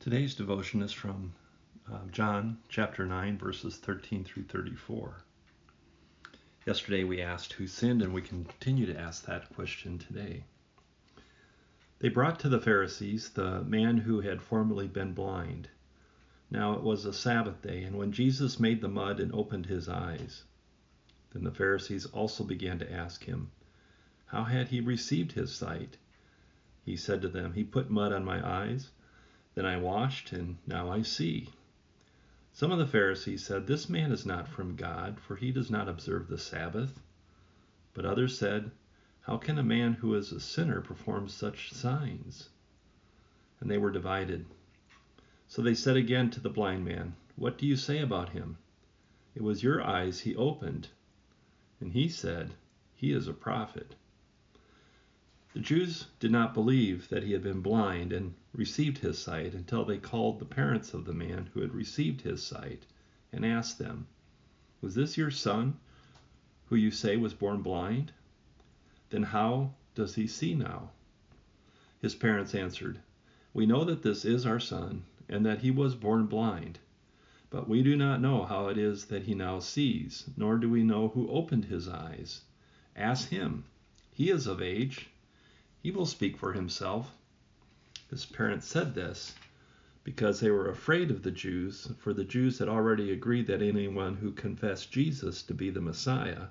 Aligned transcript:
Today's 0.00 0.34
devotion 0.34 0.80
is 0.80 0.94
from 0.94 1.34
uh, 1.92 1.98
John 2.10 2.56
chapter 2.70 3.04
9, 3.04 3.36
verses 3.36 3.76
13 3.76 4.24
through 4.24 4.44
34. 4.44 5.16
Yesterday 6.66 7.04
we 7.04 7.20
asked 7.20 7.52
who 7.52 7.66
sinned, 7.66 8.00
and 8.00 8.14
we 8.14 8.22
continue 8.22 8.86
to 8.86 8.98
ask 8.98 9.26
that 9.26 9.54
question 9.54 9.98
today. 9.98 10.44
They 11.98 12.08
brought 12.08 12.40
to 12.40 12.48
the 12.48 12.58
Pharisees 12.58 13.28
the 13.28 13.62
man 13.62 13.98
who 13.98 14.22
had 14.22 14.40
formerly 14.40 14.88
been 14.88 15.12
blind. 15.12 15.68
Now 16.50 16.72
it 16.72 16.82
was 16.82 17.04
a 17.04 17.12
Sabbath 17.12 17.60
day, 17.60 17.82
and 17.82 17.98
when 17.98 18.10
Jesus 18.10 18.58
made 18.58 18.80
the 18.80 18.88
mud 18.88 19.20
and 19.20 19.34
opened 19.34 19.66
his 19.66 19.86
eyes, 19.86 20.44
then 21.34 21.44
the 21.44 21.52
Pharisees 21.52 22.06
also 22.06 22.42
began 22.42 22.78
to 22.78 22.90
ask 22.90 23.24
him, 23.24 23.50
How 24.24 24.44
had 24.44 24.68
he 24.68 24.80
received 24.80 25.32
his 25.32 25.54
sight? 25.54 25.98
He 26.86 26.96
said 26.96 27.20
to 27.20 27.28
them, 27.28 27.52
He 27.52 27.64
put 27.64 27.90
mud 27.90 28.14
on 28.14 28.24
my 28.24 28.42
eyes 28.42 28.92
then 29.60 29.66
I 29.66 29.76
washed, 29.76 30.32
and 30.32 30.56
now 30.66 30.90
I 30.90 31.02
see. 31.02 31.50
Some 32.50 32.72
of 32.72 32.78
the 32.78 32.86
Pharisees 32.86 33.44
said, 33.44 33.66
This 33.66 33.90
man 33.90 34.10
is 34.10 34.24
not 34.24 34.48
from 34.48 34.74
God, 34.74 35.20
for 35.20 35.36
he 35.36 35.52
does 35.52 35.70
not 35.70 35.86
observe 35.86 36.28
the 36.28 36.38
Sabbath. 36.38 36.98
But 37.92 38.06
others 38.06 38.38
said, 38.38 38.70
How 39.20 39.36
can 39.36 39.58
a 39.58 39.62
man 39.62 39.92
who 39.92 40.14
is 40.14 40.32
a 40.32 40.40
sinner 40.40 40.80
perform 40.80 41.28
such 41.28 41.74
signs? 41.74 42.48
And 43.60 43.70
they 43.70 43.76
were 43.76 43.90
divided. 43.90 44.46
So 45.46 45.60
they 45.60 45.74
said 45.74 45.98
again 45.98 46.30
to 46.30 46.40
the 46.40 46.48
blind 46.48 46.86
man, 46.86 47.14
What 47.36 47.58
do 47.58 47.66
you 47.66 47.76
say 47.76 48.00
about 48.00 48.30
him? 48.30 48.56
It 49.34 49.42
was 49.42 49.62
your 49.62 49.82
eyes 49.82 50.20
he 50.20 50.34
opened. 50.36 50.88
And 51.80 51.92
he 51.92 52.08
said, 52.08 52.54
He 52.94 53.12
is 53.12 53.28
a 53.28 53.34
prophet. 53.34 53.94
The 55.60 55.66
Jews 55.66 56.06
did 56.20 56.30
not 56.30 56.54
believe 56.54 57.10
that 57.10 57.22
he 57.22 57.32
had 57.32 57.42
been 57.42 57.60
blind 57.60 58.14
and 58.14 58.32
received 58.54 58.96
his 58.96 59.18
sight 59.18 59.52
until 59.52 59.84
they 59.84 59.98
called 59.98 60.38
the 60.38 60.46
parents 60.46 60.94
of 60.94 61.04
the 61.04 61.12
man 61.12 61.50
who 61.52 61.60
had 61.60 61.74
received 61.74 62.22
his 62.22 62.42
sight 62.42 62.86
and 63.30 63.44
asked 63.44 63.76
them, 63.76 64.06
Was 64.80 64.94
this 64.94 65.18
your 65.18 65.30
son 65.30 65.76
who 66.70 66.76
you 66.76 66.90
say 66.90 67.18
was 67.18 67.34
born 67.34 67.60
blind? 67.60 68.12
Then 69.10 69.22
how 69.24 69.74
does 69.94 70.14
he 70.14 70.26
see 70.26 70.54
now? 70.54 70.92
His 72.00 72.14
parents 72.14 72.54
answered, 72.54 73.00
We 73.52 73.66
know 73.66 73.84
that 73.84 74.00
this 74.00 74.24
is 74.24 74.46
our 74.46 74.60
son 74.60 75.02
and 75.28 75.44
that 75.44 75.58
he 75.58 75.70
was 75.70 75.94
born 75.94 76.24
blind. 76.24 76.78
But 77.50 77.68
we 77.68 77.82
do 77.82 77.98
not 77.98 78.22
know 78.22 78.44
how 78.46 78.68
it 78.68 78.78
is 78.78 79.04
that 79.08 79.24
he 79.24 79.34
now 79.34 79.58
sees, 79.58 80.24
nor 80.38 80.56
do 80.56 80.70
we 80.70 80.82
know 80.84 81.08
who 81.08 81.28
opened 81.28 81.66
his 81.66 81.86
eyes. 81.86 82.44
Ask 82.96 83.28
him. 83.28 83.64
He 84.14 84.30
is 84.30 84.46
of 84.46 84.62
age 84.62 85.10
he 85.82 85.90
will 85.90 86.06
speak 86.06 86.36
for 86.36 86.52
himself. 86.52 87.16
His 88.10 88.26
parents 88.26 88.66
said 88.66 88.94
this 88.94 89.34
because 90.04 90.40
they 90.40 90.50
were 90.50 90.68
afraid 90.68 91.10
of 91.10 91.22
the 91.22 91.30
Jews, 91.30 91.92
for 91.98 92.12
the 92.12 92.24
Jews 92.24 92.58
had 92.58 92.68
already 92.68 93.10
agreed 93.12 93.46
that 93.46 93.62
anyone 93.62 94.16
who 94.16 94.32
confessed 94.32 94.92
Jesus 94.92 95.42
to 95.44 95.54
be 95.54 95.70
the 95.70 95.80
Messiah 95.80 96.48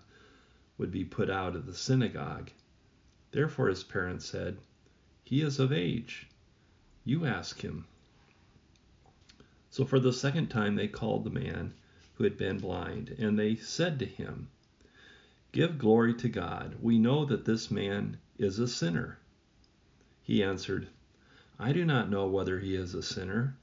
would 0.77 0.91
be 0.91 1.05
put 1.05 1.29
out 1.29 1.55
of 1.55 1.65
the 1.65 1.73
synagogue. 1.73 2.51
Therefore 3.31 3.67
his 3.67 3.83
parents 3.83 4.25
said, 4.25 4.57
He 5.23 5.41
is 5.41 5.59
of 5.59 5.71
age. 5.71 6.27
You 7.03 7.25
ask 7.25 7.61
him. 7.61 7.85
So 9.69 9.85
for 9.85 9.99
the 9.99 10.13
second 10.13 10.47
time 10.47 10.75
they 10.75 10.87
called 10.87 11.23
the 11.23 11.29
man 11.29 11.73
who 12.15 12.23
had 12.23 12.37
been 12.37 12.57
blind, 12.57 13.15
and 13.19 13.37
they 13.37 13.55
said 13.55 13.99
to 13.99 14.05
him, 14.05 14.49
Give 15.51 15.79
glory 15.79 16.13
to 16.13 16.29
God. 16.29 16.75
We 16.79 16.99
know 16.99 17.25
that 17.25 17.45
this 17.45 17.71
man 17.71 18.19
is 18.37 18.59
a 18.59 18.67
sinner. 18.67 19.17
He 20.21 20.43
answered, 20.43 20.89
I 21.57 21.73
do 21.73 21.83
not 21.85 22.11
know 22.11 22.27
whether 22.27 22.59
he 22.59 22.75
is 22.75 22.93
a 22.93 23.01
sinner. 23.01 23.57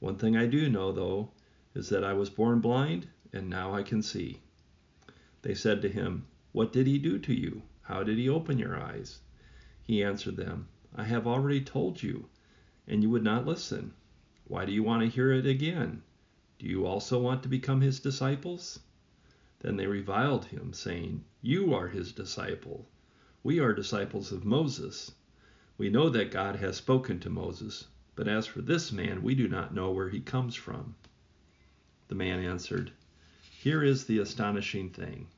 One 0.00 0.16
thing 0.16 0.36
I 0.36 0.46
do 0.46 0.68
know, 0.68 0.90
though, 0.90 1.30
is 1.74 1.90
that 1.90 2.02
I 2.02 2.12
was 2.12 2.28
born 2.28 2.60
blind, 2.60 3.06
and 3.32 3.48
now 3.48 3.72
I 3.72 3.84
can 3.84 4.02
see. 4.02 4.40
They 5.42 5.54
said 5.54 5.80
to 5.82 5.88
him, 5.88 6.26
What 6.50 6.72
did 6.72 6.88
he 6.88 6.98
do 6.98 7.20
to 7.20 7.32
you? 7.32 7.62
How 7.82 8.02
did 8.02 8.18
he 8.18 8.28
open 8.28 8.58
your 8.58 8.76
eyes? 8.76 9.20
He 9.80 10.02
answered 10.02 10.36
them, 10.36 10.66
I 10.94 11.04
have 11.04 11.28
already 11.28 11.60
told 11.60 12.02
you, 12.02 12.28
and 12.88 13.00
you 13.00 13.10
would 13.10 13.22
not 13.22 13.46
listen. 13.46 13.94
Why 14.48 14.64
do 14.64 14.72
you 14.72 14.82
want 14.82 15.02
to 15.02 15.08
hear 15.08 15.30
it 15.32 15.46
again? 15.46 16.02
Do 16.58 16.66
you 16.66 16.84
also 16.84 17.20
want 17.22 17.44
to 17.44 17.48
become 17.48 17.80
his 17.80 18.00
disciples? 18.00 18.80
Then 19.60 19.76
they 19.76 19.86
reviled 19.86 20.44
him, 20.46 20.72
saying, 20.72 21.24
You 21.42 21.74
are 21.74 21.88
his 21.88 22.12
disciple 22.12 22.88
we 23.44 23.60
are 23.60 23.72
disciples 23.72 24.32
of 24.32 24.44
Moses. 24.44 25.12
We 25.78 25.90
know 25.90 26.08
that 26.10 26.32
God 26.32 26.56
has 26.56 26.76
spoken 26.76 27.20
to 27.20 27.30
Moses, 27.30 27.86
but 28.16 28.26
as 28.26 28.46
for 28.46 28.60
this 28.60 28.90
man, 28.90 29.22
we 29.22 29.36
do 29.36 29.46
not 29.46 29.72
know 29.72 29.92
where 29.92 30.08
he 30.08 30.20
comes 30.20 30.56
from. 30.56 30.96
The 32.08 32.16
man 32.16 32.40
answered, 32.40 32.90
Here 33.50 33.82
is 33.82 34.04
the 34.04 34.18
astonishing 34.18 34.90
thing. 34.90 35.28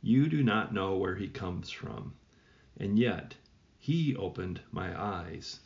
You 0.00 0.28
do 0.28 0.42
not 0.42 0.72
know 0.72 0.96
where 0.96 1.14
he 1.14 1.28
comes 1.28 1.70
from, 1.70 2.14
and 2.78 2.98
yet 2.98 3.36
he 3.78 4.16
opened 4.16 4.62
my 4.72 4.98
eyes. 5.00 5.60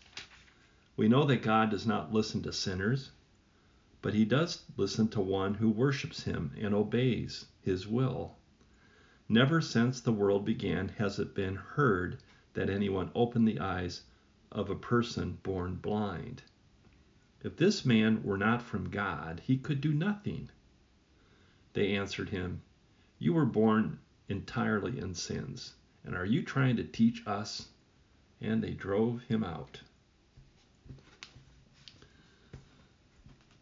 We 0.97 1.09
know 1.09 1.25
that 1.25 1.43
God 1.43 1.71
does 1.71 1.87
not 1.87 2.13
listen 2.13 2.43
to 2.43 2.53
sinners, 2.53 3.13
but 4.05 4.13
he 4.13 4.27
does 4.27 4.67
listen 4.77 5.09
to 5.09 5.19
one 5.19 5.55
who 5.55 5.71
worships 5.71 6.25
him 6.25 6.53
and 6.61 6.75
obeys 6.75 7.47
his 7.63 7.89
will. 7.89 8.37
Never 9.31 9.63
since 9.63 9.99
the 9.99 10.13
world 10.13 10.45
began 10.45 10.89
has 10.89 11.19
it 11.19 11.35
been 11.35 11.55
heard 11.55 12.19
that 12.53 12.69
anyone 12.69 13.11
opened 13.15 13.49
the 13.49 13.61
eyes 13.61 14.03
of 14.53 14.69
a 14.69 14.77
person 14.77 15.39
born 15.43 15.77
blind. 15.77 16.43
If 17.43 17.57
this 17.57 17.87
man 17.87 18.23
were 18.23 18.37
not 18.37 18.61
from 18.61 18.91
God, 18.91 19.41
he 19.41 19.57
could 19.57 19.81
do 19.81 19.95
nothing. 19.95 20.51
They 21.73 21.97
answered 21.97 22.29
him, 22.29 22.61
You 23.19 23.33
were 23.33 23.47
born 23.47 24.01
entirely 24.29 24.99
in 24.99 25.15
sins, 25.15 25.77
and 26.05 26.15
are 26.15 26.27
you 26.27 26.43
trying 26.43 26.77
to 26.77 26.85
teach 26.85 27.27
us? 27.27 27.71
And 28.39 28.63
they 28.63 28.75
drove 28.75 29.23
him 29.23 29.43
out. 29.43 29.81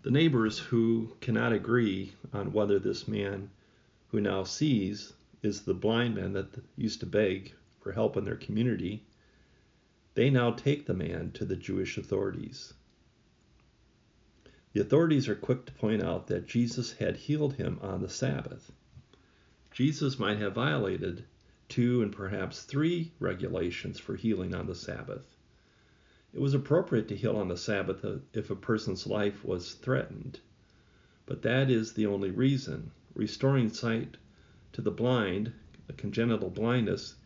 The 0.02 0.10
neighbors 0.10 0.58
who 0.58 1.16
cannot 1.20 1.52
agree 1.52 2.14
on 2.32 2.52
whether 2.52 2.80
this 2.80 3.06
man 3.06 3.50
who 4.08 4.20
now 4.20 4.42
sees 4.42 5.12
is 5.42 5.62
the 5.62 5.74
blind 5.74 6.16
man 6.16 6.32
that 6.32 6.60
used 6.76 6.98
to 7.00 7.06
beg 7.06 7.54
for 7.80 7.92
help 7.92 8.16
in 8.16 8.24
their 8.24 8.36
community. 8.36 9.04
They 10.14 10.28
now 10.28 10.50
take 10.50 10.86
the 10.86 10.94
man 10.94 11.30
to 11.32 11.44
the 11.44 11.54
Jewish 11.54 11.96
authorities. 11.96 12.74
The 14.72 14.80
authorities 14.80 15.28
are 15.28 15.36
quick 15.36 15.66
to 15.66 15.72
point 15.72 16.02
out 16.02 16.26
that 16.26 16.48
Jesus 16.48 16.94
had 16.94 17.16
healed 17.16 17.54
him 17.54 17.78
on 17.80 18.02
the 18.02 18.08
Sabbath. 18.08 18.72
Jesus 19.70 20.18
might 20.18 20.38
have 20.38 20.54
violated 20.54 21.24
two 21.68 22.02
and 22.02 22.12
perhaps 22.12 22.64
three 22.64 23.12
regulations 23.20 24.00
for 24.00 24.16
healing 24.16 24.52
on 24.52 24.66
the 24.66 24.74
Sabbath. 24.74 25.36
It 26.34 26.40
was 26.40 26.54
appropriate 26.54 27.08
to 27.08 27.16
heal 27.16 27.36
on 27.36 27.48
the 27.48 27.58
Sabbath 27.58 28.02
uh, 28.04 28.16
if 28.32 28.50
a 28.50 28.56
person's 28.56 29.06
life 29.06 29.44
was 29.44 29.74
threatened, 29.74 30.40
but 31.26 31.42
that 31.42 31.70
is 31.70 31.92
the 31.92 32.06
only 32.06 32.30
reason. 32.30 32.90
Restoring 33.14 33.68
sight 33.68 34.16
to 34.72 34.80
the 34.80 34.90
blind, 34.90 35.52
a 35.90 35.92
congenital 35.92 36.48
blindness 36.48 37.16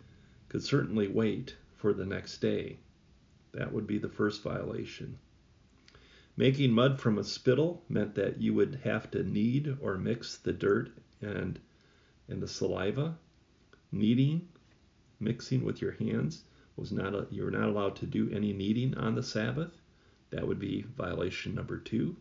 could 0.49 0.65
certainly 0.65 1.07
wait 1.07 1.55
for 1.77 1.93
the 1.93 2.05
next 2.05 2.41
day. 2.41 2.79
That 3.53 3.73
would 3.73 3.87
be 3.87 3.99
the 3.99 4.09
first 4.09 4.43
violation. 4.43 5.19
Making 6.37 6.73
mud 6.73 6.99
from 6.99 7.17
a 7.17 7.23
spittle 7.23 7.85
meant 7.89 8.17
that 8.17 8.43
you 8.43 8.55
would 8.55 8.81
have 8.83 9.09
to 9.13 9.23
knead 9.23 9.77
or 9.81 9.97
mix 9.97 10.37
the 10.37 10.53
dirt 10.53 10.91
and, 11.23 11.61
and 12.27 12.43
the 12.43 12.49
saliva. 12.49 13.17
Kneading, 13.93 14.49
mixing 15.21 15.65
with 15.65 15.81
your 15.81 15.93
hands, 15.93 16.43
was 16.77 16.93
not 16.93 17.15
a, 17.15 17.27
you 17.31 17.43
were 17.43 17.51
not 17.51 17.69
allowed 17.69 17.97
to 17.97 18.07
do 18.07 18.31
any 18.31 18.53
kneading 18.53 18.95
on 18.97 19.15
the 19.15 19.23
Sabbath. 19.23 19.81
That 20.31 20.47
would 20.47 20.59
be 20.59 20.83
violation 20.97 21.55
number 21.55 21.79
two. 21.79 22.17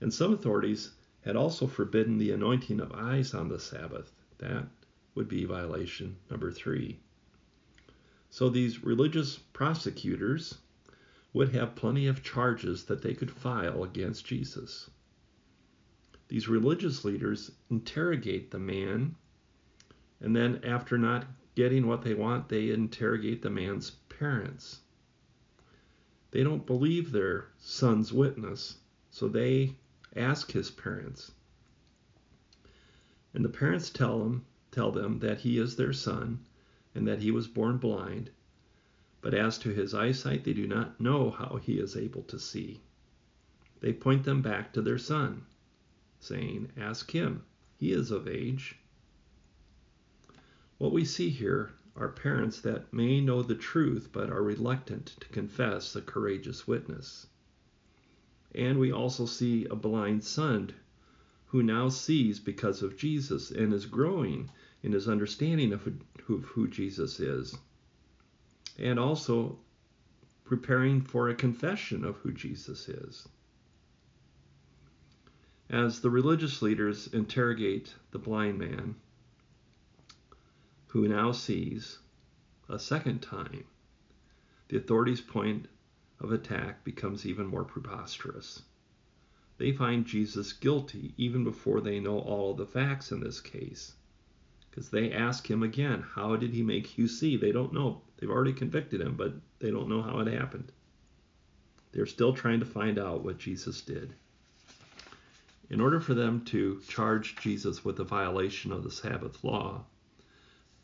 And 0.00 0.12
some 0.12 0.32
authorities 0.32 0.92
had 1.22 1.36
also 1.36 1.66
forbidden 1.66 2.18
the 2.18 2.30
anointing 2.30 2.80
of 2.80 2.92
eyes 2.92 3.34
on 3.34 3.48
the 3.48 3.58
Sabbath. 3.58 4.12
That 4.38 4.66
would 5.14 5.28
be 5.28 5.44
violation 5.44 6.16
number 6.30 6.52
three. 6.52 7.00
So 8.30 8.48
these 8.48 8.84
religious 8.84 9.36
prosecutors 9.36 10.58
would 11.32 11.48
have 11.50 11.74
plenty 11.74 12.06
of 12.06 12.22
charges 12.22 12.84
that 12.84 13.02
they 13.02 13.14
could 13.14 13.30
file 13.30 13.84
against 13.84 14.26
Jesus. 14.26 14.88
These 16.28 16.48
religious 16.48 17.04
leaders 17.04 17.50
interrogate 17.70 18.50
the 18.50 18.58
man, 18.58 19.16
and 20.20 20.36
then, 20.36 20.60
after 20.62 20.98
not 20.98 21.26
getting 21.58 21.88
what 21.88 22.02
they 22.02 22.14
want, 22.14 22.48
they 22.48 22.70
interrogate 22.70 23.42
the 23.42 23.50
man's 23.50 23.90
parents. 23.90 24.78
They 26.30 26.44
don't 26.44 26.64
believe 26.64 27.10
their 27.10 27.48
son's 27.58 28.12
witness, 28.12 28.78
so 29.10 29.26
they 29.26 29.74
ask 30.14 30.52
his 30.52 30.70
parents. 30.70 31.32
And 33.34 33.44
the 33.44 33.48
parents 33.48 33.90
tell 33.90 34.20
them, 34.20 34.44
tell 34.70 34.92
them 34.92 35.18
that 35.18 35.40
he 35.40 35.58
is 35.58 35.74
their 35.74 35.92
son 35.92 36.46
and 36.94 37.08
that 37.08 37.22
he 37.22 37.32
was 37.32 37.48
born 37.48 37.78
blind. 37.78 38.30
But 39.20 39.34
as 39.34 39.58
to 39.58 39.70
his 39.70 39.94
eyesight, 39.94 40.44
they 40.44 40.52
do 40.52 40.68
not 40.68 41.00
know 41.00 41.28
how 41.28 41.56
he 41.56 41.80
is 41.80 41.96
able 41.96 42.22
to 42.22 42.38
see. 42.38 42.82
they 43.80 43.92
point 43.92 44.22
them 44.22 44.42
back 44.42 44.72
to 44.74 44.80
their 44.80 44.96
son, 44.96 45.44
saying, 46.20 46.70
Ask 46.76 47.10
him, 47.10 47.42
he 47.76 47.90
is 47.90 48.12
of 48.12 48.28
age. 48.28 48.76
What 50.78 50.92
we 50.92 51.04
see 51.04 51.28
here 51.28 51.72
are 51.96 52.08
parents 52.08 52.60
that 52.60 52.92
may 52.92 53.20
know 53.20 53.42
the 53.42 53.56
truth 53.56 54.10
but 54.12 54.30
are 54.30 54.42
reluctant 54.42 55.16
to 55.20 55.28
confess 55.28 55.92
the 55.92 56.00
courageous 56.00 56.68
witness. 56.68 57.26
And 58.54 58.78
we 58.78 58.92
also 58.92 59.26
see 59.26 59.64
a 59.64 59.74
blind 59.74 60.22
son 60.22 60.72
who 61.46 61.64
now 61.64 61.88
sees 61.88 62.38
because 62.38 62.82
of 62.82 62.96
Jesus 62.96 63.50
and 63.50 63.72
is 63.72 63.86
growing 63.86 64.50
in 64.82 64.92
his 64.92 65.08
understanding 65.08 65.72
of 65.72 65.82
who, 66.22 66.38
who 66.38 66.68
Jesus 66.68 67.18
is. 67.18 67.58
And 68.78 69.00
also 69.00 69.58
preparing 70.44 71.00
for 71.00 71.28
a 71.28 71.34
confession 71.34 72.04
of 72.04 72.16
who 72.18 72.30
Jesus 72.30 72.88
is. 72.88 73.28
As 75.68 76.00
the 76.00 76.10
religious 76.10 76.62
leaders 76.62 77.08
interrogate 77.08 77.94
the 78.12 78.18
blind 78.18 78.58
man, 78.58 78.94
who 80.88 81.06
now 81.06 81.32
sees 81.32 81.98
a 82.68 82.78
second 82.78 83.20
time, 83.20 83.64
the 84.68 84.76
authorities' 84.78 85.20
point 85.20 85.68
of 86.18 86.32
attack 86.32 86.82
becomes 86.82 87.26
even 87.26 87.46
more 87.46 87.64
preposterous. 87.64 88.62
They 89.58 89.72
find 89.72 90.06
Jesus 90.06 90.52
guilty 90.52 91.12
even 91.16 91.44
before 91.44 91.80
they 91.80 92.00
know 92.00 92.18
all 92.20 92.52
of 92.52 92.56
the 92.56 92.66
facts 92.66 93.12
in 93.12 93.20
this 93.20 93.40
case. 93.40 93.94
Because 94.70 94.88
they 94.88 95.12
ask 95.12 95.50
him 95.50 95.62
again, 95.62 96.00
How 96.00 96.36
did 96.36 96.54
he 96.54 96.62
make 96.62 96.96
you 96.96 97.08
see? 97.08 97.36
They 97.36 97.52
don't 97.52 97.72
know. 97.72 98.02
They've 98.16 98.30
already 98.30 98.52
convicted 98.52 99.00
him, 99.00 99.14
but 99.14 99.34
they 99.58 99.70
don't 99.70 99.88
know 99.88 100.02
how 100.02 100.20
it 100.20 100.28
happened. 100.28 100.72
They're 101.92 102.06
still 102.06 102.32
trying 102.32 102.60
to 102.60 102.66
find 102.66 102.98
out 102.98 103.24
what 103.24 103.38
Jesus 103.38 103.82
did. 103.82 104.14
In 105.68 105.80
order 105.80 106.00
for 106.00 106.14
them 106.14 106.44
to 106.46 106.80
charge 106.88 107.36
Jesus 107.36 107.84
with 107.84 107.98
a 108.00 108.04
violation 108.04 108.72
of 108.72 108.84
the 108.84 108.90
Sabbath 108.90 109.42
law, 109.44 109.84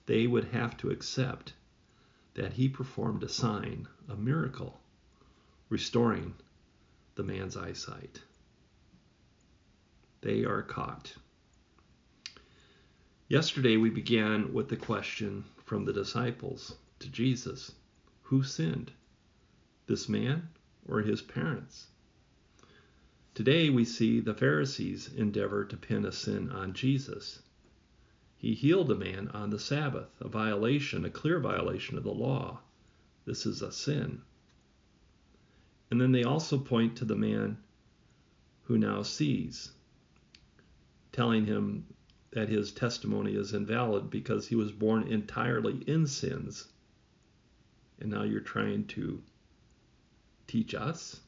they 0.06 0.26
would 0.26 0.44
have 0.44 0.76
to 0.76 0.90
accept 0.90 1.52
that 2.34 2.52
he 2.52 2.68
performed 2.68 3.22
a 3.22 3.28
sign, 3.28 3.86
a 4.08 4.16
miracle, 4.16 4.80
restoring 5.68 6.34
the 7.14 7.22
man's 7.22 7.56
eyesight. 7.56 8.20
They 10.20 10.44
are 10.44 10.62
caught. 10.62 11.14
Yesterday 13.28 13.76
we 13.76 13.90
began 13.90 14.52
with 14.52 14.68
the 14.68 14.76
question 14.76 15.44
from 15.64 15.84
the 15.84 15.92
disciples 15.92 16.76
to 16.98 17.08
Jesus 17.08 17.72
Who 18.22 18.42
sinned, 18.42 18.92
this 19.86 20.08
man 20.08 20.48
or 20.86 21.00
his 21.00 21.22
parents? 21.22 21.86
Today 23.34 23.70
we 23.70 23.84
see 23.84 24.20
the 24.20 24.34
Pharisees 24.34 25.12
endeavor 25.12 25.64
to 25.64 25.76
pin 25.76 26.04
a 26.04 26.12
sin 26.12 26.50
on 26.50 26.72
Jesus. 26.72 27.42
He 28.44 28.52
healed 28.52 28.90
a 28.90 28.94
man 28.94 29.28
on 29.28 29.48
the 29.48 29.58
Sabbath, 29.58 30.20
a 30.20 30.28
violation, 30.28 31.06
a 31.06 31.10
clear 31.10 31.40
violation 31.40 31.96
of 31.96 32.04
the 32.04 32.12
law. 32.12 32.60
This 33.24 33.46
is 33.46 33.62
a 33.62 33.72
sin. 33.72 34.20
And 35.90 35.98
then 35.98 36.12
they 36.12 36.24
also 36.24 36.58
point 36.58 36.94
to 36.98 37.06
the 37.06 37.16
man 37.16 37.56
who 38.64 38.76
now 38.76 39.00
sees, 39.00 39.72
telling 41.10 41.46
him 41.46 41.86
that 42.32 42.50
his 42.50 42.70
testimony 42.70 43.34
is 43.34 43.54
invalid 43.54 44.10
because 44.10 44.46
he 44.46 44.56
was 44.56 44.72
born 44.72 45.04
entirely 45.04 45.82
in 45.86 46.06
sins. 46.06 46.70
And 47.98 48.10
now 48.10 48.24
you're 48.24 48.40
trying 48.40 48.88
to 48.88 49.22
teach 50.46 50.74
us? 50.74 51.18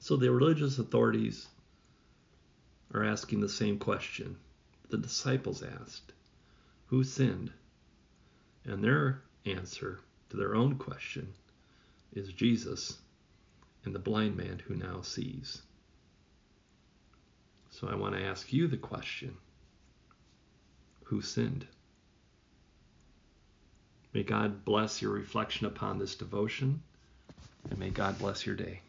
So 0.00 0.16
the 0.16 0.32
religious 0.32 0.80
authorities 0.80 1.46
are 2.92 3.04
asking 3.04 3.38
the 3.38 3.48
same 3.48 3.78
question 3.78 4.36
the 4.88 4.98
disciples 4.98 5.62
asked 5.62 6.12
Who 6.86 7.04
sinned? 7.04 7.52
And 8.64 8.82
their 8.82 9.22
answer 9.44 10.00
to 10.30 10.36
their 10.36 10.54
own 10.54 10.76
question 10.76 11.32
is 12.12 12.32
Jesus 12.32 12.98
and 13.84 13.94
the 13.94 13.98
blind 13.98 14.36
man 14.36 14.60
who 14.66 14.74
now 14.74 15.00
sees. 15.02 15.62
So 17.70 17.88
I 17.88 17.94
want 17.94 18.14
to 18.16 18.22
ask 18.22 18.52
you 18.52 18.66
the 18.66 18.76
question 18.76 19.36
Who 21.04 21.22
sinned? 21.22 21.66
May 24.12 24.22
God 24.22 24.64
bless 24.64 25.02
your 25.02 25.12
reflection 25.12 25.66
upon 25.66 25.98
this 25.98 26.14
devotion, 26.14 26.82
and 27.70 27.78
may 27.78 27.90
God 27.90 28.18
bless 28.18 28.46
your 28.46 28.56
day. 28.56 28.80